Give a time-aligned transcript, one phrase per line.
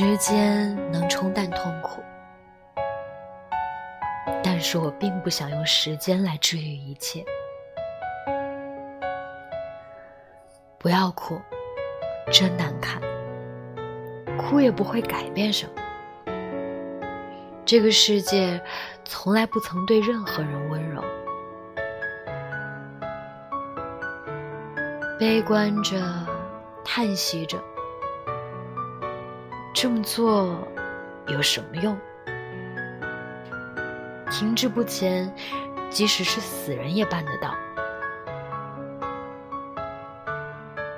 [0.00, 2.00] 时间能冲淡痛苦，
[4.44, 7.24] 但是我并不想用时间来治愈一切。
[10.78, 11.40] 不要哭，
[12.30, 13.02] 真难看。
[14.38, 15.82] 哭也不会改变什么。
[17.64, 18.62] 这个世界
[19.04, 21.02] 从来不曾对任何人温柔。
[25.18, 26.00] 悲观着，
[26.84, 27.58] 叹息着，
[29.80, 30.58] 这么做
[31.28, 31.96] 有什么用？
[34.28, 35.32] 停滞不前，
[35.88, 37.54] 即使是死人也办得到。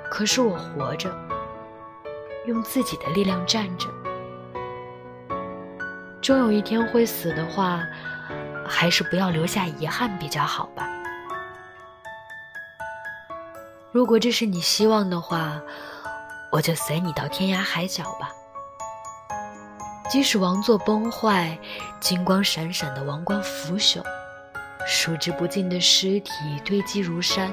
[0.09, 1.15] 可是我活着，
[2.47, 3.87] 用自己的力量站着，
[6.19, 7.83] 终有一天会死的话，
[8.67, 10.89] 还是不要留下遗憾比较好吧。
[13.91, 15.61] 如果这是你希望的话，
[16.51, 18.31] 我就随你到天涯海角吧。
[20.11, 21.57] 即使王座崩坏，
[22.01, 24.03] 金光闪闪的王冠腐朽，
[24.85, 26.33] 数之不尽的尸体
[26.65, 27.49] 堆积如山，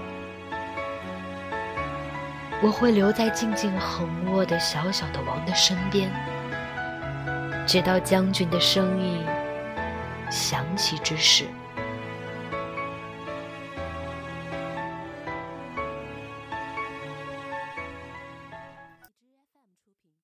[2.61, 6.11] 我会留在静静横卧的小小的王的身边，
[7.65, 9.25] 直到将军的声音
[10.29, 11.45] 响起之时。